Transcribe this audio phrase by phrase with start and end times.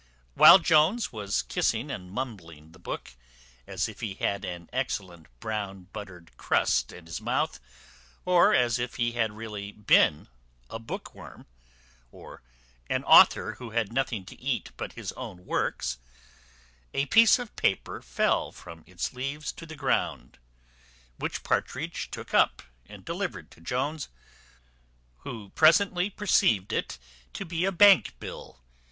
[0.33, 3.13] While Jones was kissing and mumbling the book,
[3.67, 7.59] as if he had an excellent brown buttered crust in his mouth
[8.25, 10.27] or as if he had really been
[10.71, 11.45] a book worm,
[12.11, 12.41] or
[12.89, 15.99] an author who had nothing to eat but his own works,
[16.95, 20.39] a piece of paper fell from its leaves to the ground,
[21.19, 24.09] which Partridge took up, and delivered to Jones,
[25.17, 26.97] who presently perceived it
[27.33, 28.63] to be a bank bill.